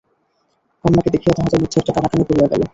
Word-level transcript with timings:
কন্যাকে 0.85 1.09
দেখিয়া 1.09 1.33
তাঁহাদের 1.35 1.59
মধ্যে 1.61 1.77
একটা 1.79 1.93
কানাকানি 1.93 2.23
পড়িয়া 2.27 2.47
গেল। 2.51 2.61